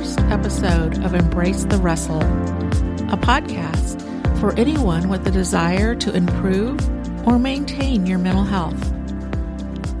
first 0.00 0.20
episode 0.30 1.04
of 1.04 1.12
Embrace 1.12 1.64
the 1.64 1.76
Wrestle, 1.76 2.22
a 2.22 3.18
podcast 3.18 4.00
for 4.40 4.58
anyone 4.58 5.10
with 5.10 5.24
the 5.24 5.30
desire 5.30 5.94
to 5.96 6.16
improve 6.16 6.80
or 7.28 7.38
maintain 7.38 8.06
your 8.06 8.18
mental 8.18 8.44
health. 8.44 8.82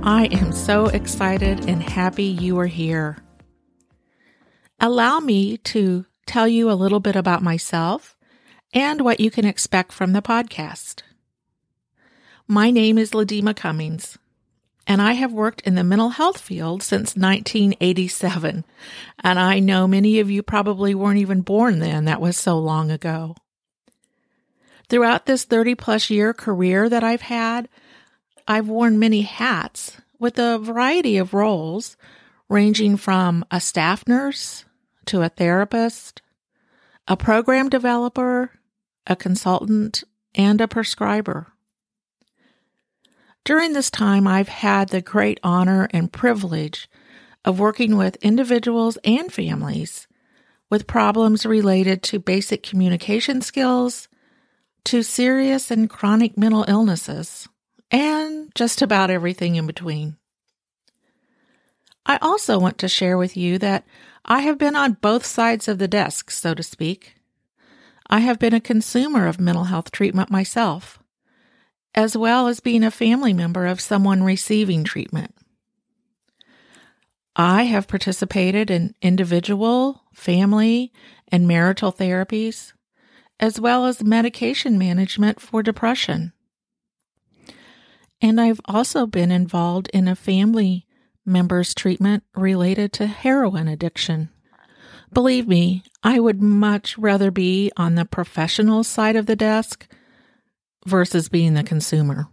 I 0.02 0.30
am 0.32 0.52
so 0.52 0.86
excited 0.86 1.68
and 1.68 1.82
happy 1.82 2.24
you 2.24 2.58
are 2.60 2.66
here. 2.66 3.18
Allow 4.80 5.20
me 5.20 5.58
to 5.58 6.06
tell 6.24 6.48
you 6.48 6.70
a 6.70 6.80
little 6.80 7.00
bit 7.00 7.14
about 7.14 7.42
myself 7.42 8.16
and 8.72 9.02
what 9.02 9.20
you 9.20 9.30
can 9.30 9.44
expect 9.44 9.92
from 9.92 10.14
the 10.14 10.22
podcast. 10.22 11.02
My 12.48 12.70
name 12.70 12.96
is 12.96 13.10
Ladima 13.10 13.54
Cummings, 13.54 14.16
and 14.90 15.00
I 15.00 15.12
have 15.12 15.32
worked 15.32 15.60
in 15.60 15.76
the 15.76 15.84
mental 15.84 16.08
health 16.08 16.40
field 16.40 16.82
since 16.82 17.14
1987. 17.14 18.64
And 19.22 19.38
I 19.38 19.60
know 19.60 19.86
many 19.86 20.18
of 20.18 20.32
you 20.32 20.42
probably 20.42 20.96
weren't 20.96 21.20
even 21.20 21.42
born 21.42 21.78
then. 21.78 22.06
That 22.06 22.20
was 22.20 22.36
so 22.36 22.58
long 22.58 22.90
ago. 22.90 23.36
Throughout 24.88 25.26
this 25.26 25.44
30 25.44 25.76
plus 25.76 26.10
year 26.10 26.34
career 26.34 26.88
that 26.88 27.04
I've 27.04 27.20
had, 27.20 27.68
I've 28.48 28.66
worn 28.66 28.98
many 28.98 29.22
hats 29.22 29.96
with 30.18 30.40
a 30.40 30.58
variety 30.58 31.18
of 31.18 31.34
roles, 31.34 31.96
ranging 32.48 32.96
from 32.96 33.44
a 33.48 33.60
staff 33.60 34.08
nurse 34.08 34.64
to 35.06 35.22
a 35.22 35.28
therapist, 35.28 36.20
a 37.06 37.16
program 37.16 37.68
developer, 37.68 38.58
a 39.06 39.14
consultant, 39.14 40.02
and 40.34 40.60
a 40.60 40.66
prescriber. 40.66 41.52
During 43.44 43.72
this 43.72 43.90
time, 43.90 44.26
I've 44.26 44.48
had 44.48 44.88
the 44.88 45.00
great 45.00 45.40
honor 45.42 45.88
and 45.92 46.12
privilege 46.12 46.88
of 47.44 47.58
working 47.58 47.96
with 47.96 48.16
individuals 48.16 48.98
and 49.04 49.32
families 49.32 50.06
with 50.70 50.86
problems 50.86 51.44
related 51.44 52.02
to 52.04 52.18
basic 52.18 52.62
communication 52.62 53.42
skills, 53.42 54.08
to 54.84 55.02
serious 55.02 55.70
and 55.70 55.90
chronic 55.90 56.38
mental 56.38 56.64
illnesses, 56.68 57.48
and 57.90 58.52
just 58.54 58.80
about 58.80 59.10
everything 59.10 59.56
in 59.56 59.66
between. 59.66 60.16
I 62.06 62.18
also 62.22 62.58
want 62.58 62.78
to 62.78 62.88
share 62.88 63.18
with 63.18 63.36
you 63.36 63.58
that 63.58 63.84
I 64.24 64.40
have 64.40 64.58
been 64.58 64.76
on 64.76 64.98
both 65.00 65.26
sides 65.26 65.66
of 65.68 65.78
the 65.78 65.88
desk, 65.88 66.30
so 66.30 66.54
to 66.54 66.62
speak. 66.62 67.16
I 68.08 68.20
have 68.20 68.38
been 68.38 68.54
a 68.54 68.60
consumer 68.60 69.26
of 69.26 69.40
mental 69.40 69.64
health 69.64 69.90
treatment 69.90 70.30
myself, 70.30 70.99
as 71.94 72.16
well 72.16 72.46
as 72.48 72.60
being 72.60 72.84
a 72.84 72.90
family 72.90 73.32
member 73.32 73.66
of 73.66 73.80
someone 73.80 74.22
receiving 74.22 74.84
treatment. 74.84 75.34
I 77.36 77.64
have 77.64 77.88
participated 77.88 78.70
in 78.70 78.94
individual, 79.00 80.02
family, 80.12 80.92
and 81.28 81.46
marital 81.46 81.92
therapies, 81.92 82.72
as 83.38 83.60
well 83.60 83.86
as 83.86 84.02
medication 84.02 84.78
management 84.78 85.40
for 85.40 85.62
depression. 85.62 86.32
And 88.20 88.40
I've 88.40 88.60
also 88.66 89.06
been 89.06 89.30
involved 89.30 89.88
in 89.94 90.06
a 90.06 90.16
family 90.16 90.86
member's 91.24 91.74
treatment 91.74 92.24
related 92.34 92.92
to 92.94 93.06
heroin 93.06 93.68
addiction. 93.68 94.28
Believe 95.12 95.48
me, 95.48 95.82
I 96.02 96.20
would 96.20 96.42
much 96.42 96.98
rather 96.98 97.30
be 97.30 97.72
on 97.76 97.94
the 97.94 98.04
professional 98.04 98.84
side 98.84 99.16
of 99.16 99.26
the 99.26 99.36
desk 99.36 99.88
versus 100.86 101.28
being 101.28 101.54
the 101.54 101.62
consumer. 101.62 102.28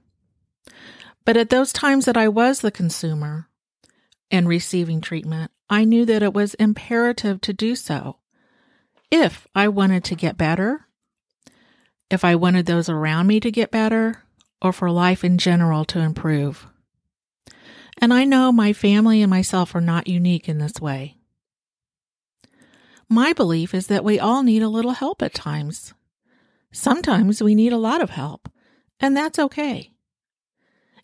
But 1.25 1.37
at 1.37 1.49
those 1.49 1.73
times 1.73 2.05
that 2.05 2.17
I 2.17 2.27
was 2.27 2.61
the 2.61 2.71
consumer 2.71 3.49
and 4.31 4.47
receiving 4.47 5.01
treatment, 5.01 5.51
I 5.69 5.83
knew 5.83 6.05
that 6.05 6.23
it 6.23 6.33
was 6.33 6.53
imperative 6.55 7.41
to 7.41 7.53
do 7.53 7.75
so. 7.75 8.17
If 9.11 9.47
I 9.53 9.67
wanted 9.67 10.03
to 10.05 10.15
get 10.15 10.37
better, 10.37 10.87
if 12.09 12.23
I 12.23 12.35
wanted 12.35 12.65
those 12.65 12.87
around 12.87 13.27
me 13.27 13.39
to 13.41 13.51
get 13.51 13.71
better, 13.71 14.23
or 14.61 14.73
for 14.73 14.89
life 14.89 15.23
in 15.23 15.37
general 15.37 15.85
to 15.85 15.99
improve. 15.99 16.67
And 17.99 18.13
I 18.13 18.23
know 18.23 18.51
my 18.51 18.73
family 18.73 19.21
and 19.21 19.29
myself 19.29 19.75
are 19.75 19.81
not 19.81 20.07
unique 20.07 20.47
in 20.47 20.57
this 20.57 20.79
way. 20.79 21.17
My 23.09 23.33
belief 23.33 23.73
is 23.73 23.87
that 23.87 24.03
we 24.03 24.19
all 24.19 24.43
need 24.43 24.61
a 24.61 24.69
little 24.69 24.91
help 24.91 25.21
at 25.21 25.33
times. 25.33 25.93
Sometimes 26.71 27.41
we 27.41 27.55
need 27.55 27.73
a 27.73 27.77
lot 27.77 28.01
of 28.01 28.11
help, 28.11 28.49
and 28.99 29.15
that's 29.15 29.39
okay. 29.39 29.91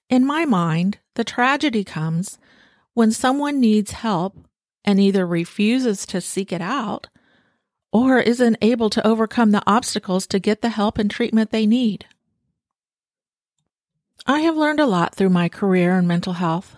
In 0.09 0.25
my 0.25 0.45
mind, 0.45 0.99
the 1.15 1.23
tragedy 1.23 1.83
comes 1.83 2.37
when 2.93 3.11
someone 3.11 3.59
needs 3.59 3.91
help 3.91 4.37
and 4.83 4.99
either 4.99 5.25
refuses 5.25 6.05
to 6.07 6.21
seek 6.21 6.51
it 6.51 6.61
out 6.61 7.07
or 7.91 8.19
isn't 8.19 8.57
able 8.61 8.89
to 8.89 9.05
overcome 9.07 9.51
the 9.51 9.63
obstacles 9.65 10.27
to 10.27 10.39
get 10.39 10.61
the 10.61 10.69
help 10.69 10.97
and 10.97 11.09
treatment 11.09 11.51
they 11.51 11.65
need. 11.65 12.05
I 14.25 14.39
have 14.39 14.57
learned 14.57 14.79
a 14.79 14.85
lot 14.85 15.15
through 15.15 15.29
my 15.29 15.49
career 15.49 15.97
in 15.97 16.07
mental 16.07 16.33
health. 16.33 16.75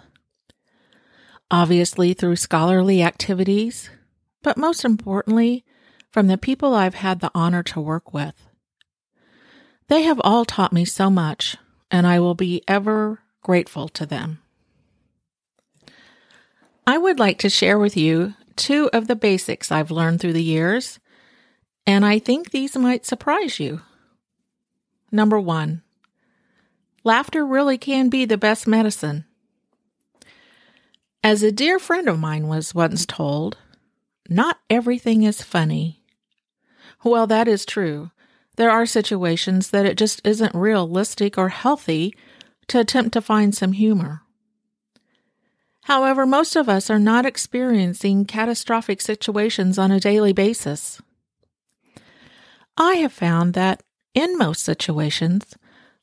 Obviously, 1.52 2.13
through 2.13 2.38
scholarly 2.38 3.03
activities, 3.03 3.90
but 4.41 4.57
most 4.57 4.84
importantly, 4.84 5.63
from 6.12 6.28
the 6.28 6.38
people 6.38 6.73
I've 6.73 6.96
had 6.96 7.19
the 7.19 7.31
honor 7.35 7.63
to 7.63 7.79
work 7.79 8.13
with. 8.13 8.47
They 9.88 10.03
have 10.03 10.19
all 10.23 10.46
taught 10.46 10.73
me 10.73 10.85
so 10.85 11.09
much, 11.09 11.57
and 11.91 12.07
I 12.07 12.19
will 12.19 12.35
be 12.35 12.63
ever 12.68 13.19
grateful 13.44 13.88
to 13.90 14.06
them. 14.06 14.40
I 16.88 16.97
would 16.97 17.19
like 17.19 17.40
to 17.40 17.50
share 17.50 17.78
with 17.78 17.96
you 17.96 18.34
two 18.56 18.90
of 18.94 19.07
the 19.07 19.16
basics 19.16 19.72
I've 19.72 19.91
learned 19.91 20.19
through 20.19 20.34
the 20.34 20.44
years, 20.44 21.00
and 21.85 22.06
I 22.06 22.19
think 22.19 22.50
these 22.51 22.75
might 22.75 23.06
surprise 23.06 23.59
you. 23.59 23.81
Number 25.12 25.40
one, 25.40 25.84
laughter 27.03 27.46
really 27.46 27.78
can 27.78 28.09
be 28.09 28.25
the 28.25 28.38
best 28.38 28.67
medicine. 28.67 29.25
As 31.23 31.41
a 31.41 31.52
dear 31.52 31.79
friend 31.79 32.07
of 32.07 32.19
mine 32.19 32.47
was 32.47 32.75
once 32.75 33.06
told, 33.06 33.57
not 34.29 34.59
everything 34.69 35.23
is 35.23 35.41
funny. 35.41 36.03
Well, 37.03 37.28
that 37.28 37.47
is 37.47 37.66
true. 37.66 38.12
There 38.55 38.71
are 38.71 38.85
situations 38.85 39.71
that 39.71 39.85
it 39.85 39.97
just 39.97 40.21
isn't 40.25 40.55
realistic 40.55 41.38
or 41.38 41.49
healthy 41.49 42.16
to 42.67 42.79
attempt 42.79 43.13
to 43.13 43.21
find 43.21 43.53
some 43.53 43.73
humor. 43.73 44.21
However, 45.83 46.25
most 46.25 46.55
of 46.55 46.67
us 46.67 46.89
are 46.89 46.99
not 46.99 47.25
experiencing 47.25 48.25
catastrophic 48.25 49.01
situations 49.01 49.77
on 49.77 49.91
a 49.91 49.99
daily 49.99 50.33
basis. 50.33 51.01
I 52.77 52.95
have 52.95 53.13
found 53.13 53.53
that 53.53 53.83
in 54.13 54.38
most 54.38 54.63
situations, 54.63 55.55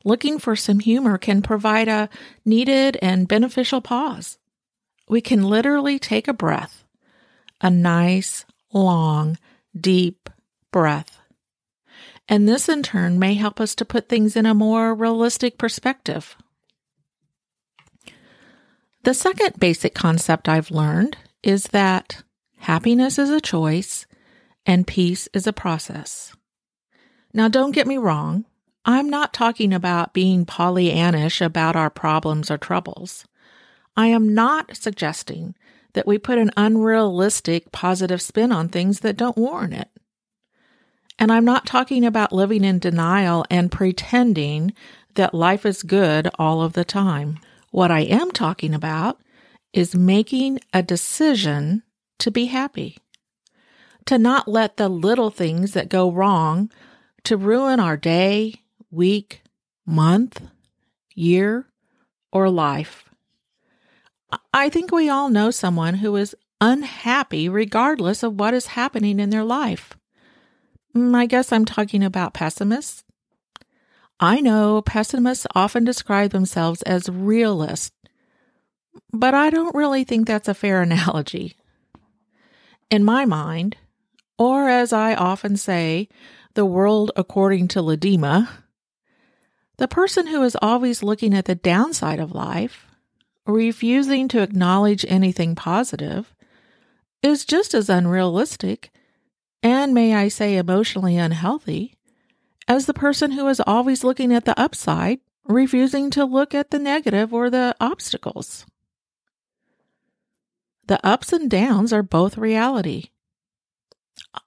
looking 0.04 0.38
for 0.38 0.54
some 0.54 0.78
humor 0.78 1.18
can 1.18 1.42
provide 1.42 1.88
a 1.88 2.08
needed 2.44 2.98
and 3.02 3.26
beneficial 3.26 3.80
pause. 3.80 4.38
We 5.08 5.20
can 5.20 5.42
literally 5.42 5.98
take 5.98 6.28
a 6.28 6.32
breath, 6.32 6.84
a 7.60 7.70
nice, 7.70 8.44
long, 8.72 9.36
deep 9.78 10.28
breath 10.70 11.21
and 12.28 12.48
this 12.48 12.68
in 12.68 12.82
turn 12.82 13.18
may 13.18 13.34
help 13.34 13.60
us 13.60 13.74
to 13.76 13.84
put 13.84 14.08
things 14.08 14.36
in 14.36 14.46
a 14.46 14.54
more 14.54 14.94
realistic 14.94 15.58
perspective. 15.58 16.36
The 19.04 19.14
second 19.14 19.58
basic 19.58 19.94
concept 19.94 20.48
I've 20.48 20.70
learned 20.70 21.16
is 21.42 21.64
that 21.68 22.22
happiness 22.58 23.18
is 23.18 23.30
a 23.30 23.40
choice 23.40 24.06
and 24.64 24.86
peace 24.86 25.28
is 25.34 25.46
a 25.46 25.52
process. 25.52 26.34
Now, 27.34 27.48
don't 27.48 27.74
get 27.74 27.86
me 27.86 27.98
wrong. 27.98 28.44
I'm 28.84 29.08
not 29.08 29.32
talking 29.32 29.72
about 29.72 30.12
being 30.12 30.44
Pollyannish 30.44 31.44
about 31.44 31.76
our 31.76 31.90
problems 31.90 32.50
or 32.50 32.58
troubles. 32.58 33.24
I 33.96 34.08
am 34.08 34.34
not 34.34 34.76
suggesting 34.76 35.54
that 35.94 36.06
we 36.06 36.18
put 36.18 36.38
an 36.38 36.50
unrealistic 36.56 37.72
positive 37.72 38.22
spin 38.22 38.52
on 38.52 38.68
things 38.68 39.00
that 39.00 39.16
don't 39.16 39.36
warrant 39.36 39.74
it. 39.74 39.88
And 41.18 41.30
I'm 41.30 41.44
not 41.44 41.66
talking 41.66 42.04
about 42.04 42.32
living 42.32 42.64
in 42.64 42.78
denial 42.78 43.44
and 43.50 43.70
pretending 43.70 44.72
that 45.14 45.34
life 45.34 45.66
is 45.66 45.82
good 45.82 46.28
all 46.38 46.62
of 46.62 46.72
the 46.72 46.84
time. 46.84 47.38
What 47.70 47.90
I 47.90 48.00
am 48.00 48.30
talking 48.30 48.74
about 48.74 49.20
is 49.72 49.94
making 49.94 50.60
a 50.72 50.82
decision 50.82 51.82
to 52.18 52.30
be 52.30 52.46
happy, 52.46 52.98
to 54.06 54.18
not 54.18 54.48
let 54.48 54.76
the 54.76 54.88
little 54.88 55.30
things 55.30 55.72
that 55.72 55.88
go 55.88 56.10
wrong 56.10 56.70
to 57.24 57.36
ruin 57.36 57.80
our 57.80 57.96
day, 57.96 58.54
week, 58.90 59.42
month, 59.86 60.42
year, 61.14 61.66
or 62.32 62.50
life. 62.50 63.04
I 64.52 64.68
think 64.68 64.90
we 64.90 65.08
all 65.08 65.30
know 65.30 65.50
someone 65.50 65.94
who 65.94 66.16
is 66.16 66.34
unhappy 66.60 67.48
regardless 67.48 68.22
of 68.22 68.38
what 68.38 68.54
is 68.54 68.68
happening 68.68 69.20
in 69.20 69.30
their 69.30 69.44
life. 69.44 69.94
Mm, 70.94 71.14
I 71.16 71.26
guess 71.26 71.52
I'm 71.52 71.64
talking 71.64 72.04
about 72.04 72.34
pessimists. 72.34 73.04
I 74.20 74.40
know 74.40 74.82
pessimists 74.82 75.46
often 75.54 75.84
describe 75.84 76.30
themselves 76.30 76.82
as 76.82 77.08
realists, 77.08 77.92
but 79.12 79.34
I 79.34 79.50
don't 79.50 79.74
really 79.74 80.04
think 80.04 80.26
that's 80.26 80.48
a 80.48 80.54
fair 80.54 80.82
analogy. 80.82 81.56
In 82.90 83.04
my 83.04 83.24
mind, 83.24 83.76
or 84.38 84.68
as 84.68 84.92
I 84.92 85.14
often 85.14 85.56
say, 85.56 86.08
the 86.54 86.66
world 86.66 87.10
according 87.16 87.68
to 87.68 87.80
Ledema, 87.80 88.48
the 89.78 89.88
person 89.88 90.26
who 90.26 90.42
is 90.42 90.56
always 90.60 91.02
looking 91.02 91.34
at 91.34 91.46
the 91.46 91.54
downside 91.54 92.20
of 92.20 92.32
life, 92.32 92.86
refusing 93.46 94.28
to 94.28 94.42
acknowledge 94.42 95.06
anything 95.08 95.54
positive, 95.54 96.34
is 97.22 97.44
just 97.44 97.72
as 97.72 97.88
unrealistic 97.88 98.92
and, 99.62 99.94
may 99.94 100.14
I 100.14 100.28
say, 100.28 100.56
emotionally 100.56 101.16
unhealthy 101.16 101.96
as 102.66 102.86
the 102.86 102.94
person 102.94 103.32
who 103.32 103.46
is 103.48 103.60
always 103.66 104.04
looking 104.04 104.32
at 104.32 104.44
the 104.44 104.58
upside, 104.58 105.20
refusing 105.44 106.10
to 106.10 106.24
look 106.24 106.54
at 106.54 106.70
the 106.70 106.78
negative 106.78 107.32
or 107.32 107.50
the 107.50 107.74
obstacles. 107.80 108.66
The 110.86 111.04
ups 111.06 111.32
and 111.32 111.50
downs 111.50 111.92
are 111.92 112.02
both 112.02 112.36
reality. 112.36 113.10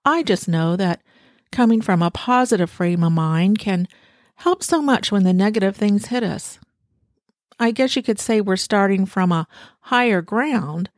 I 0.04 0.24
just 0.24 0.48
know 0.48 0.76
that 0.76 1.02
coming 1.52 1.82
from 1.82 2.02
a 2.02 2.12
positive 2.12 2.70
frame 2.70 3.04
of 3.04 3.12
mind 3.12 3.60
can 3.60 3.88
help 4.36 4.64
so 4.64 4.82
much 4.82 5.12
when 5.12 5.24
the 5.24 5.34
negative 5.34 5.76
things 5.76 6.08
hit 6.08 6.24
us. 6.24 6.60
I 7.60 7.72
guess 7.72 7.96
you 7.96 8.04
could 8.04 8.20
say 8.20 8.42
we're 8.42 8.58
starting 8.58 9.06
from 9.06 9.32
a 9.32 9.48
higher 9.82 10.22
ground 10.22 10.90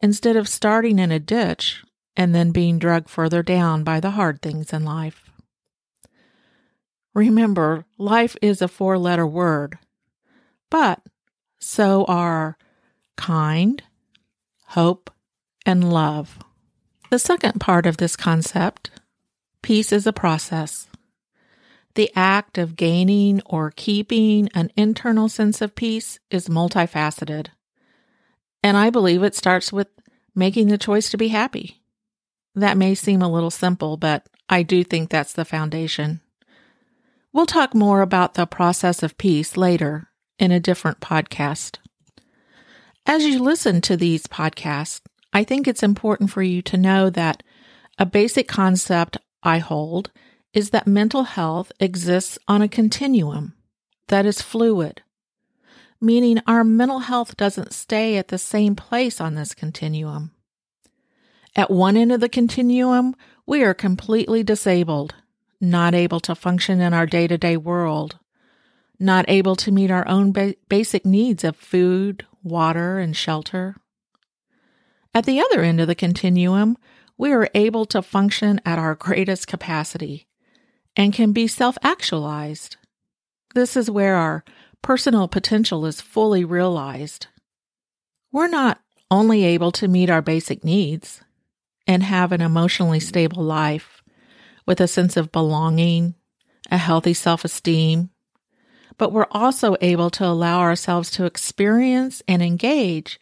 instead 0.00 0.36
of 0.36 0.48
starting 0.48 0.98
in 0.98 1.12
a 1.12 1.18
ditch 1.18 1.84
and 2.16 2.34
then 2.34 2.50
being 2.50 2.78
dragged 2.78 3.08
further 3.08 3.42
down 3.42 3.84
by 3.84 4.00
the 4.00 4.12
hard 4.12 4.40
things 4.40 4.72
in 4.72 4.84
life. 4.84 5.30
Remember, 7.14 7.84
life 7.98 8.36
is 8.42 8.60
a 8.60 8.68
four 8.68 8.98
letter 8.98 9.26
word, 9.26 9.78
but 10.70 11.00
so 11.58 12.04
are 12.04 12.58
kind, 13.16 13.82
hope, 14.68 15.10
and 15.64 15.92
love. 15.92 16.38
The 17.10 17.18
second 17.18 17.60
part 17.60 17.86
of 17.86 17.96
this 17.96 18.16
concept 18.16 18.90
peace 19.62 19.92
is 19.92 20.06
a 20.06 20.12
process. 20.12 20.88
The 21.94 22.10
act 22.14 22.58
of 22.58 22.76
gaining 22.76 23.40
or 23.46 23.72
keeping 23.74 24.48
an 24.54 24.70
internal 24.76 25.28
sense 25.28 25.62
of 25.62 25.74
peace 25.74 26.18
is 26.30 26.48
multifaceted. 26.48 27.46
And 28.62 28.76
I 28.76 28.90
believe 28.90 29.22
it 29.22 29.34
starts 29.34 29.72
with 29.72 29.88
making 30.34 30.68
the 30.68 30.78
choice 30.78 31.10
to 31.10 31.16
be 31.16 31.28
happy. 31.28 31.75
That 32.56 32.78
may 32.78 32.94
seem 32.94 33.20
a 33.20 33.30
little 33.30 33.50
simple, 33.50 33.98
but 33.98 34.26
I 34.48 34.62
do 34.62 34.82
think 34.82 35.10
that's 35.10 35.34
the 35.34 35.44
foundation. 35.44 36.22
We'll 37.32 37.46
talk 37.46 37.74
more 37.74 38.00
about 38.00 38.32
the 38.32 38.46
process 38.46 39.02
of 39.02 39.18
peace 39.18 39.58
later 39.58 40.08
in 40.38 40.50
a 40.50 40.60
different 40.60 41.00
podcast. 41.00 41.76
As 43.04 43.24
you 43.24 43.38
listen 43.38 43.82
to 43.82 43.96
these 43.96 44.26
podcasts, 44.26 45.02
I 45.34 45.44
think 45.44 45.68
it's 45.68 45.82
important 45.82 46.30
for 46.30 46.42
you 46.42 46.62
to 46.62 46.78
know 46.78 47.10
that 47.10 47.42
a 47.98 48.06
basic 48.06 48.48
concept 48.48 49.18
I 49.42 49.58
hold 49.58 50.10
is 50.54 50.70
that 50.70 50.86
mental 50.86 51.24
health 51.24 51.70
exists 51.78 52.38
on 52.48 52.62
a 52.62 52.68
continuum 52.68 53.52
that 54.08 54.24
is 54.24 54.40
fluid, 54.40 55.02
meaning 56.00 56.40
our 56.46 56.64
mental 56.64 57.00
health 57.00 57.36
doesn't 57.36 57.74
stay 57.74 58.16
at 58.16 58.28
the 58.28 58.38
same 58.38 58.74
place 58.74 59.20
on 59.20 59.34
this 59.34 59.54
continuum. 59.54 60.30
At 61.56 61.70
one 61.70 61.96
end 61.96 62.12
of 62.12 62.20
the 62.20 62.28
continuum, 62.28 63.16
we 63.46 63.62
are 63.62 63.72
completely 63.72 64.42
disabled, 64.42 65.14
not 65.58 65.94
able 65.94 66.20
to 66.20 66.34
function 66.34 66.82
in 66.82 66.92
our 66.92 67.06
day 67.06 67.26
to 67.26 67.38
day 67.38 67.56
world, 67.56 68.18
not 69.00 69.24
able 69.26 69.56
to 69.56 69.72
meet 69.72 69.90
our 69.90 70.06
own 70.06 70.32
ba- 70.32 70.54
basic 70.68 71.06
needs 71.06 71.44
of 71.44 71.56
food, 71.56 72.26
water, 72.42 72.98
and 72.98 73.16
shelter. 73.16 73.74
At 75.14 75.24
the 75.24 75.40
other 75.40 75.62
end 75.62 75.80
of 75.80 75.86
the 75.86 75.94
continuum, 75.94 76.76
we 77.16 77.32
are 77.32 77.48
able 77.54 77.86
to 77.86 78.02
function 78.02 78.60
at 78.66 78.78
our 78.78 78.94
greatest 78.94 79.46
capacity, 79.46 80.26
and 80.94 81.14
can 81.14 81.32
be 81.32 81.46
self 81.46 81.78
actualized. 81.82 82.76
This 83.54 83.78
is 83.78 83.90
where 83.90 84.16
our 84.16 84.44
personal 84.82 85.26
potential 85.26 85.86
is 85.86 86.02
fully 86.02 86.44
realized. 86.44 87.28
We're 88.30 88.46
not 88.46 88.78
only 89.10 89.44
able 89.44 89.72
to 89.72 89.88
meet 89.88 90.10
our 90.10 90.20
basic 90.20 90.62
needs 90.62 91.22
and 91.86 92.02
have 92.02 92.32
an 92.32 92.40
emotionally 92.40 93.00
stable 93.00 93.42
life 93.42 94.02
with 94.66 94.80
a 94.80 94.88
sense 94.88 95.16
of 95.16 95.32
belonging, 95.32 96.14
a 96.70 96.78
healthy 96.78 97.14
self 97.14 97.44
esteem, 97.44 98.10
but 98.98 99.12
we're 99.12 99.26
also 99.30 99.76
able 99.80 100.10
to 100.10 100.24
allow 100.24 100.60
ourselves 100.60 101.10
to 101.12 101.24
experience 101.24 102.22
and 102.26 102.42
engage 102.42 103.20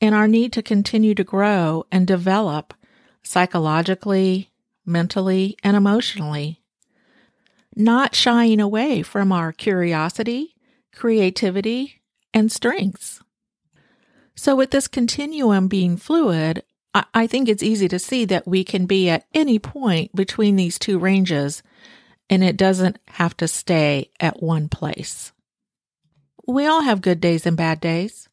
in 0.00 0.12
our 0.14 0.28
need 0.28 0.52
to 0.52 0.62
continue 0.62 1.14
to 1.14 1.24
grow 1.24 1.84
and 1.92 2.06
develop 2.06 2.74
psychologically, 3.22 4.50
mentally, 4.84 5.56
and 5.62 5.76
emotionally 5.76 6.62
not 7.74 8.14
shying 8.14 8.60
away 8.60 9.02
from 9.02 9.32
our 9.32 9.52
curiosity, 9.52 10.54
creativity, 10.94 12.02
and 12.34 12.50
strengths. 12.50 13.20
So, 14.34 14.56
with 14.56 14.70
this 14.70 14.88
continuum 14.88 15.68
being 15.68 15.96
fluid, 15.96 16.62
I, 16.94 17.26
think 17.26 17.48
it's 17.48 17.62
easy 17.62 17.88
to 17.88 17.98
see 17.98 18.26
that 18.26 18.46
we 18.46 18.64
can 18.64 18.84
be 18.84 19.08
at 19.08 19.24
any 19.32 19.58
point 19.58 20.14
between 20.14 20.56
these 20.56 20.78
two 20.78 20.98
ranges 20.98 21.62
and 22.28 22.44
it 22.44 22.56
doesn't 22.56 22.98
have 23.08 23.36
to 23.38 23.48
stay 23.48 24.10
at 24.20 24.42
one 24.42 24.68
place. 24.68 25.32
We 26.46 26.66
all 26.66 26.82
have 26.82 27.00
good 27.00 27.20
days 27.20 27.46
and 27.46 27.56
bad 27.56 27.80
days. 27.80 28.28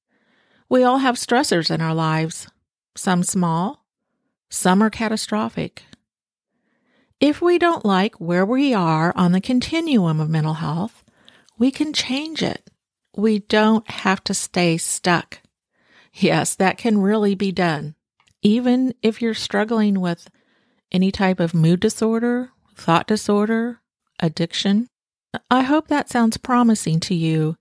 We 0.67 0.83
all 0.83 0.97
have 0.97 1.15
stressors 1.15 1.71
in 1.71 1.81
our 1.81 1.93
lives, 1.93 2.47
some 2.95 3.23
small, 3.23 3.85
some 4.49 4.81
are 4.81 4.89
catastrophic. 4.89 5.83
If 7.19 7.41
we 7.41 7.59
don't 7.59 7.85
like 7.85 8.15
where 8.15 8.45
we 8.45 8.73
are 8.73 9.13
on 9.15 9.31
the 9.31 9.41
continuum 9.41 10.19
of 10.19 10.29
mental 10.29 10.55
health, 10.55 11.03
we 11.57 11.71
can 11.71 11.91
change 11.93 12.41
it. 12.41 12.69
We 13.15 13.39
don't 13.39 13.89
have 13.89 14.23
to 14.25 14.33
stay 14.33 14.77
stuck. 14.77 15.39
Yes, 16.13 16.55
that 16.55 16.77
can 16.77 17.01
really 17.01 17.35
be 17.35 17.51
done. 17.51 17.95
Even 18.41 18.93
if 19.01 19.21
you're 19.21 19.33
struggling 19.33 19.99
with 19.99 20.29
any 20.91 21.11
type 21.11 21.39
of 21.39 21.53
mood 21.53 21.79
disorder, 21.79 22.51
thought 22.75 23.07
disorder, 23.07 23.81
addiction. 24.19 24.87
I 25.51 25.61
hope 25.61 25.87
that 25.87 26.09
sounds 26.09 26.37
promising 26.37 26.99
to 27.01 27.15
you 27.15 27.57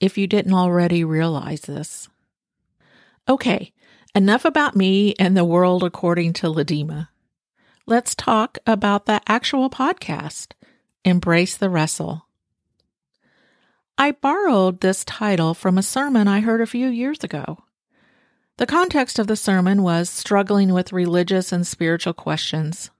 if 0.00 0.18
you 0.18 0.26
didn't 0.26 0.54
already 0.54 1.04
realize 1.04 1.62
this. 1.62 2.08
Okay, 3.28 3.72
enough 4.14 4.44
about 4.44 4.76
me 4.76 5.14
and 5.18 5.36
the 5.36 5.44
world 5.44 5.82
according 5.82 6.32
to 6.34 6.46
Ledema 6.46 7.08
let's 7.88 8.14
talk 8.14 8.58
about 8.66 9.06
the 9.06 9.18
actual 9.26 9.70
podcast, 9.70 10.52
Embrace 11.06 11.56
the 11.56 11.70
Wrestle. 11.70 12.26
I 13.96 14.12
borrowed 14.12 14.80
this 14.80 15.06
title 15.06 15.54
from 15.54 15.78
a 15.78 15.82
sermon 15.82 16.28
I 16.28 16.40
heard 16.40 16.60
a 16.60 16.66
few 16.66 16.88
years 16.88 17.24
ago. 17.24 17.64
The 18.58 18.66
context 18.66 19.20
of 19.20 19.28
the 19.28 19.36
sermon 19.36 19.84
was 19.84 20.10
struggling 20.10 20.72
with 20.72 20.92
religious 20.92 21.52
and 21.52 21.64
spiritual 21.64 22.12
questions. 22.12 22.90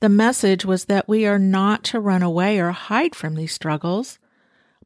The 0.00 0.08
message 0.08 0.64
was 0.64 0.86
that 0.86 1.06
we 1.06 1.26
are 1.26 1.38
not 1.38 1.84
to 1.84 2.00
run 2.00 2.22
away 2.22 2.58
or 2.58 2.72
hide 2.72 3.14
from 3.14 3.34
these 3.34 3.52
struggles, 3.52 4.18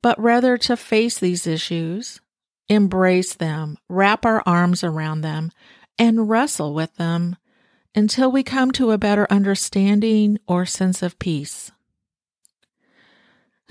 but 0.03 0.21
rather 0.21 0.59
to 0.59 0.77
face 0.77 1.21
these 1.21 1.47
issues, 1.47 2.21
embrace 2.69 3.35
them, 3.35 3.79
wrap 3.89 4.27
our 4.27 4.43
arms 4.45 4.83
around 4.83 5.21
them, 5.21 5.53
and 5.97 6.29
wrestle 6.29 6.75
with 6.75 6.97
them 6.97 7.37
until 7.95 8.33
we 8.33 8.43
come 8.43 8.73
to 8.73 8.91
a 8.91 8.99
better 8.99 9.29
understanding 9.31 10.39
or 10.49 10.67
sense 10.67 11.03
of 11.05 11.21
peace. 11.21 11.71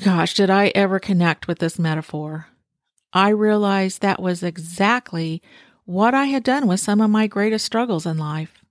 Gosh, 0.02 0.36
did 0.36 0.50
I 0.50 0.72
ever 0.74 1.00
connect 1.00 1.50
with 1.50 1.60
this 1.60 1.78
metaphor? 1.78 2.48
I 3.12 3.30
realized 3.30 4.02
that 4.02 4.22
was 4.22 4.44
exactly 4.44 5.42
what 5.88 6.14
I 6.14 6.26
had 6.26 6.44
done 6.44 6.68
with 6.68 6.82
some 6.82 7.00
of 7.00 7.10
my 7.10 7.28
greatest 7.28 7.66
struggles 7.66 8.06
in 8.06 8.18
life. 8.18 8.62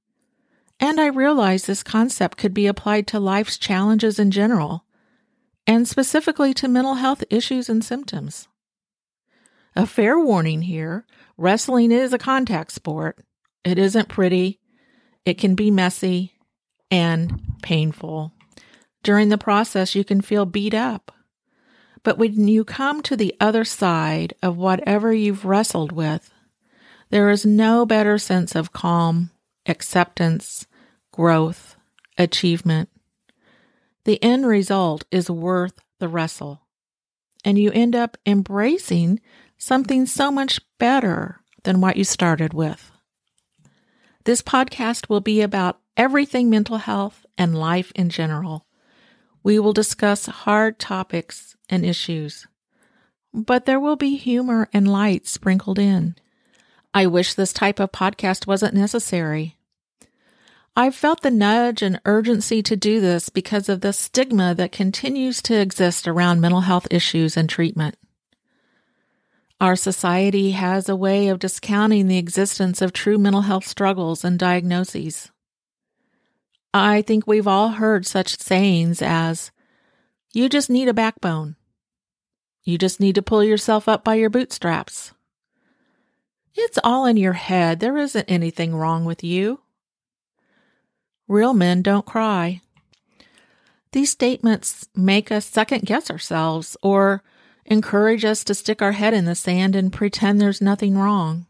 And 0.79 1.01
I 1.01 1.07
realized 1.07 1.67
this 1.67 1.83
concept 1.83 2.37
could 2.37 2.53
be 2.53 2.67
applied 2.67 3.07
to 3.07 3.19
life's 3.19 3.57
challenges 3.57 4.19
in 4.19 4.31
general, 4.31 4.85
and 5.67 5.89
specifically 5.89 6.53
to 6.53 6.69
mental 6.69 6.97
health 6.97 7.25
issues 7.31 7.71
and 7.71 7.83
symptoms. 7.83 8.49
A 9.75 9.87
fair 9.87 10.21
warning 10.21 10.61
here 10.61 11.07
wrestling 11.39 11.91
is 11.91 12.13
a 12.13 12.19
contact 12.19 12.73
sport. 12.73 13.19
It 13.65 13.79
isn't 13.79 14.11
pretty, 14.11 14.61
it 15.25 15.39
can 15.39 15.55
be 15.55 15.71
messy 15.71 16.35
and 16.91 17.41
painful. 17.63 18.35
During 19.03 19.31
the 19.31 19.39
process, 19.39 19.95
you 19.95 20.05
can 20.05 20.21
feel 20.21 20.45
beat 20.45 20.75
up. 20.75 21.13
But 22.03 22.19
when 22.19 22.47
you 22.47 22.63
come 22.63 23.01
to 23.05 23.17
the 23.17 23.35
other 23.41 23.65
side 23.65 24.35
of 24.43 24.59
whatever 24.59 25.15
you've 25.15 25.47
wrestled 25.47 25.93
with, 25.93 26.31
there 27.11 27.31
is 27.31 27.47
no 27.47 27.87
better 27.87 28.19
sense 28.19 28.55
of 28.55 28.73
calm, 28.73 29.31
acceptance, 29.67 30.67
growth, 31.13 31.77
achievement. 32.19 32.89
The 34.05 34.23
end 34.23 34.47
result 34.47 35.05
is 35.11 35.31
worth 35.31 35.81
the 35.99 36.09
wrestle. 36.09 36.63
And 37.45 37.59
you 37.59 37.71
end 37.73 37.95
up 37.95 38.17
embracing 38.27 39.21
something 39.57 40.07
so 40.07 40.31
much 40.31 40.61
better 40.79 41.41
than 41.63 41.81
what 41.81 41.97
you 41.97 42.05
started 42.05 42.53
with. 42.53 42.91
This 44.25 44.43
podcast 44.43 45.09
will 45.09 45.21
be 45.21 45.41
about 45.41 45.79
everything 45.97 46.51
mental 46.51 46.79
health 46.79 47.25
and 47.39 47.57
life 47.57 47.93
in 47.95 48.11
general. 48.11 48.67
We 49.45 49.61
will 49.61 49.73
discuss 49.73 50.27
hard 50.27 50.81
topics 50.81 51.55
and 51.69 51.87
issues, 51.87 52.49
but 53.33 53.65
there 53.65 53.79
will 53.79 53.95
be 53.95 54.17
humor 54.17 54.69
and 54.73 54.91
light 54.91 55.29
sprinkled 55.29 55.79
in. 55.79 56.17
I 56.97 57.05
wish 57.05 57.35
this 57.35 57.53
type 57.53 57.79
of 57.79 57.93
podcast 57.93 58.47
wasn't 58.47 58.73
necessary. 58.73 59.59
I've 60.75 60.95
felt 60.95 61.21
the 61.21 61.31
nudge 61.31 61.83
and 61.83 62.01
urgency 62.07 62.63
to 62.63 62.75
do 62.75 63.03
this 63.03 63.29
because 63.29 63.69
of 63.69 63.83
the 63.83 63.93
stigma 63.93 64.55
that 64.55 64.73
continues 64.73 65.43
to 65.43 65.61
exist 65.61 66.09
around 66.09 66.41
mental 66.41 66.63
health 66.63 66.87
issues 66.91 67.37
and 67.37 67.51
treatment. 67.51 67.99
Our 69.61 69.77
society 69.77 70.53
has 70.53 70.89
a 70.89 70.97
way 70.97 71.29
of 71.29 71.39
discounting 71.39 72.09
the 72.09 72.17
existence 72.17 72.81
of 72.81 72.95
true 72.95 73.19
mental 73.19 73.43
health 73.43 73.67
struggles 73.67 74.25
and 74.25 74.39
diagnoses. 74.39 75.31
I 76.73 77.03
think 77.03 77.27
we've 77.27 77.47
all 77.47 77.69
heard 77.69 78.07
such 78.07 78.39
sayings 78.39 79.03
as, 79.03 79.51
you 80.33 80.49
just 80.49 80.71
need 80.71 80.89
a 80.89 80.95
backbone. 80.95 81.57
You 82.65 82.79
just 82.79 83.01
need 83.01 83.17
to 83.17 83.23
pull 83.23 83.45
yourself 83.45 83.87
up 83.87 84.03
by 84.03 84.15
your 84.15 84.31
bootstraps. 84.31 85.13
It's 86.57 86.79
all 86.83 87.05
in 87.05 87.17
your 87.17 87.35
head. 87.35 87.81
There 87.81 87.99
isn't 87.99 88.25
anything 88.29 88.75
wrong 88.75 89.05
with 89.05 89.23
you. 89.23 89.61
Real 91.29 91.53
men 91.53 91.83
don't 91.83 92.07
cry. 92.07 92.63
These 93.93 94.11
statements 94.11 94.89
make 94.95 95.31
us 95.31 95.45
second 95.45 95.83
guess 95.85 96.11
ourselves 96.11 96.77
or 96.83 97.23
encourage 97.67 98.25
us 98.25 98.45
to 98.45 98.55
stick 98.55 98.81
our 98.81 98.93
head 98.93 99.13
in 99.13 99.25
the 99.25 99.35
sand 99.35 99.77
and 99.77 99.93
pretend 99.93 100.41
there's 100.41 100.61
nothing 100.61 100.97
wrong. 100.97 101.47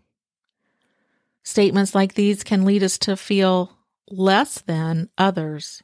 Statements 1.43 1.95
like 1.95 2.15
these 2.15 2.43
can 2.43 2.65
lead 2.65 2.83
us 2.83 2.99
to 2.99 3.17
feel 3.17 3.77
less 4.11 4.61
than 4.61 5.09
others, 5.17 5.83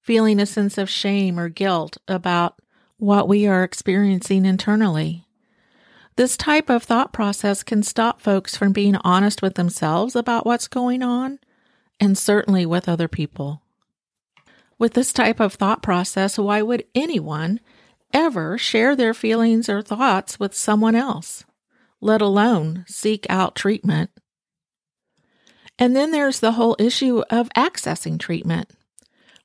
feeling 0.00 0.38
a 0.38 0.46
sense 0.46 0.78
of 0.78 0.88
shame 0.88 1.38
or 1.38 1.48
guilt 1.48 1.98
about 2.06 2.60
what 2.96 3.28
we 3.28 3.46
are 3.46 3.64
experiencing 3.64 4.44
internally. 4.44 5.26
This 6.16 6.36
type 6.36 6.70
of 6.70 6.84
thought 6.84 7.12
process 7.12 7.62
can 7.62 7.82
stop 7.82 8.20
folks 8.20 8.56
from 8.56 8.72
being 8.72 8.96
honest 8.96 9.42
with 9.42 9.54
themselves 9.54 10.14
about 10.14 10.46
what's 10.46 10.68
going 10.68 11.02
on 11.02 11.40
and 11.98 12.16
certainly 12.16 12.64
with 12.64 12.88
other 12.88 13.08
people. 13.08 13.62
With 14.78 14.94
this 14.94 15.12
type 15.12 15.40
of 15.40 15.54
thought 15.54 15.82
process, 15.82 16.38
why 16.38 16.62
would 16.62 16.84
anyone 16.94 17.60
ever 18.14 18.56
share 18.56 18.94
their 18.94 19.12
feelings 19.12 19.68
or 19.68 19.82
thoughts 19.82 20.38
with 20.38 20.54
someone 20.54 20.94
else, 20.94 21.44
let 22.00 22.22
alone 22.22 22.84
seek 22.86 23.26
out 23.28 23.56
treatment. 23.56 24.10
And 25.78 25.94
then 25.96 26.12
there's 26.12 26.38
the 26.38 26.52
whole 26.52 26.76
issue 26.78 27.22
of 27.28 27.48
accessing 27.50 28.18
treatment. 28.18 28.70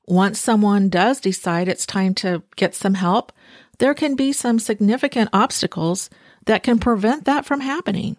Once 0.06 0.40
someone 0.40 0.88
does 0.88 1.20
decide 1.20 1.68
it's 1.68 1.84
time 1.84 2.14
to 2.14 2.42
get 2.56 2.74
some 2.74 2.94
help, 2.94 3.32
there 3.78 3.94
can 3.94 4.14
be 4.14 4.32
some 4.32 4.58
significant 4.58 5.28
obstacles 5.32 6.08
that 6.50 6.62
can 6.62 6.78
prevent 6.78 7.24
that 7.24 7.46
from 7.46 7.60
happening. 7.60 8.16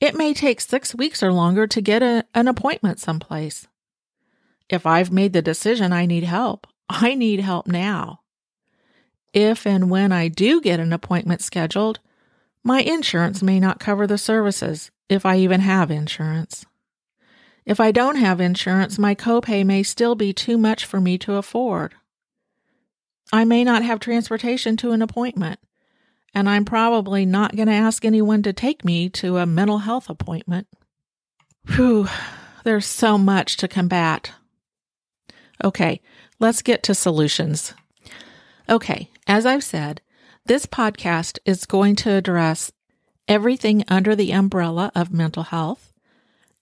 It 0.00 0.16
may 0.16 0.34
take 0.34 0.60
six 0.60 0.94
weeks 0.94 1.22
or 1.22 1.32
longer 1.32 1.66
to 1.66 1.80
get 1.80 2.02
a, 2.02 2.24
an 2.34 2.48
appointment 2.48 2.98
someplace. 2.98 3.68
If 4.68 4.86
I've 4.86 5.12
made 5.12 5.32
the 5.32 5.42
decision 5.42 5.92
I 5.92 6.06
need 6.06 6.24
help, 6.24 6.66
I 6.88 7.14
need 7.14 7.40
help 7.40 7.66
now 7.66 8.20
if 9.34 9.66
and 9.66 9.90
when 9.90 10.12
I 10.12 10.28
do 10.28 10.60
get 10.60 10.80
an 10.80 10.92
appointment 10.92 11.42
scheduled, 11.42 11.98
my 12.62 12.80
insurance 12.80 13.42
may 13.42 13.58
not 13.58 13.80
cover 13.80 14.06
the 14.06 14.16
services, 14.16 14.90
if 15.08 15.26
I 15.26 15.36
even 15.38 15.60
have 15.60 15.90
insurance. 15.90 16.64
If 17.66 17.80
I 17.80 17.90
don't 17.90 18.16
have 18.16 18.40
insurance, 18.40 18.98
my 18.98 19.14
copay 19.14 19.66
may 19.66 19.82
still 19.82 20.14
be 20.14 20.32
too 20.32 20.56
much 20.56 20.84
for 20.84 21.00
me 21.00 21.18
to 21.18 21.34
afford. 21.34 21.94
I 23.32 23.44
may 23.44 23.64
not 23.64 23.82
have 23.82 24.00
transportation 24.00 24.76
to 24.78 24.92
an 24.92 25.02
appointment, 25.02 25.58
and 26.34 26.48
I'm 26.48 26.64
probably 26.64 27.24
not 27.24 27.54
going 27.54 27.68
to 27.68 27.74
ask 27.74 28.04
anyone 28.04 28.42
to 28.42 28.52
take 28.52 28.84
me 28.84 29.08
to 29.10 29.38
a 29.38 29.46
mental 29.46 29.78
health 29.78 30.10
appointment. 30.10 30.66
Whew, 31.68 32.08
there's 32.64 32.86
so 32.86 33.16
much 33.16 33.56
to 33.58 33.68
combat. 33.68 34.32
Okay, 35.62 36.00
let's 36.40 36.62
get 36.62 36.82
to 36.84 36.94
solutions. 36.94 37.74
Okay, 38.68 39.10
as 39.26 39.46
I've 39.46 39.64
said, 39.64 40.00
this 40.46 40.66
podcast 40.66 41.38
is 41.44 41.64
going 41.64 41.96
to 41.96 42.12
address 42.12 42.72
everything 43.28 43.84
under 43.88 44.14
the 44.16 44.32
umbrella 44.32 44.90
of 44.94 45.12
mental 45.12 45.44
health 45.44 45.92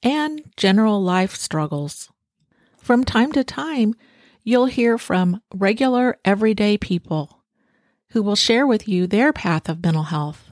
and 0.02 0.42
general 0.56 1.02
life 1.02 1.34
struggles. 1.34 2.10
From 2.78 3.04
time 3.04 3.32
to 3.32 3.42
time, 3.42 3.94
you'll 4.44 4.66
hear 4.66 4.98
from 4.98 5.40
regular, 5.54 6.18
everyday 6.24 6.76
people 6.76 7.41
who 8.12 8.22
will 8.22 8.36
share 8.36 8.66
with 8.66 8.86
you 8.86 9.06
their 9.06 9.32
path 9.32 9.68
of 9.68 9.82
mental 9.82 10.04
health, 10.04 10.50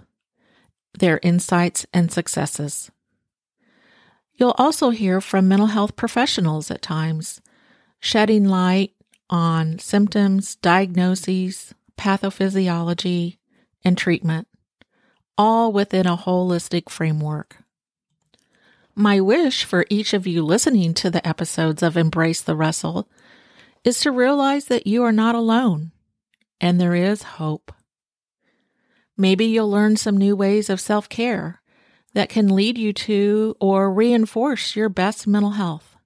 their 0.99 1.21
insights 1.23 1.85
and 1.93 2.11
successes. 2.11 2.91
You'll 4.35 4.55
also 4.57 4.91
hear 4.91 5.21
from 5.21 5.47
mental 5.47 5.69
health 5.69 5.95
professionals 5.95 6.71
at 6.71 6.81
times, 6.81 7.43
shedding 8.01 8.47
light 8.47 8.93
on 9.29 9.79
symptoms, 9.79 10.57
diagnoses, 10.57 11.75
pathophysiology, 11.99 13.37
and 13.85 13.97
treatment, 13.97 14.49
all 15.37 15.71
within 15.71 16.07
a 16.07 16.17
holistic 16.17 16.89
framework. 16.89 17.59
My 18.95 19.21
wish 19.21 19.65
for 19.65 19.85
each 19.91 20.15
of 20.15 20.27
you 20.27 20.43
listening 20.43 20.95
to 20.95 21.11
the 21.11 21.27
episodes 21.29 21.83
of 21.83 21.99
Embrace 21.99 22.41
the 22.41 22.57
Wrestle 22.57 23.07
is 23.85 24.01
to 24.01 24.11
realize 24.11 24.65
that 24.67 24.87
you 24.87 25.03
are 25.05 25.13
not 25.13 25.35
alone 25.35 25.93
and 26.61 26.81
there 26.81 26.95
is 26.95 27.23
hope. 27.23 27.73
Maybe 29.17 29.47
you'll 29.47 29.71
learn 29.71 29.97
some 29.97 30.17
new 30.17 30.35
ways 30.35 30.71
of 30.71 30.81
self 30.81 31.09
care 31.09 31.61
that 32.15 32.29
can 32.29 32.55
lead 32.55 32.77
you 32.77 32.93
to 32.93 33.57
or 33.61 33.93
reinforce 33.93 34.75
your 34.75 34.89
best 34.89 35.27
mental 35.27 35.53
health. 35.53 35.97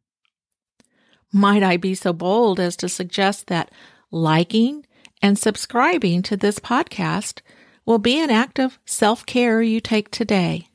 Might 1.33 1.63
I 1.63 1.77
be 1.77 1.95
so 1.95 2.13
bold 2.13 2.61
as 2.61 2.77
to 2.77 2.89
suggest 2.89 3.47
that 3.49 3.71
liking 4.11 4.87
and 5.23 5.39
subscribing 5.39 6.23
to 6.23 6.37
this 6.37 6.59
podcast 6.59 7.41
will 7.87 7.99
be 7.99 8.21
an 8.21 8.31
act 8.31 8.59
of 8.59 8.79
self 8.85 9.25
care 9.27 9.63
you 9.63 9.81
take 9.81 10.11
today. 10.11 10.69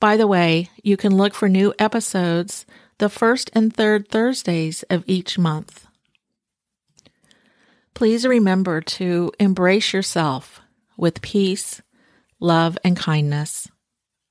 By 0.00 0.16
the 0.16 0.26
way, 0.26 0.68
you 0.82 0.96
can 0.96 1.16
look 1.16 1.34
for 1.34 1.48
new 1.48 1.72
episodes 1.78 2.66
the 2.98 3.08
first 3.08 3.50
and 3.54 3.74
third 3.74 4.08
Thursdays 4.08 4.82
of 4.84 5.04
each 5.06 5.38
month. 5.38 5.86
Please 7.94 8.26
remember 8.26 8.80
to 8.80 9.32
embrace 9.38 9.92
yourself 9.92 10.60
with 10.96 11.22
peace, 11.22 11.82
love, 12.40 12.78
and 12.84 12.96
kindness 12.96 13.68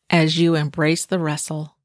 as 0.09 0.39
you 0.39 0.55
embrace 0.55 1.05
the 1.05 1.19
wrestle. 1.19 1.75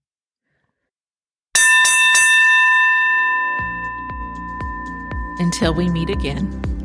Until 5.39 5.75
we 5.75 5.89
meet 5.91 6.09
again. 6.09 6.76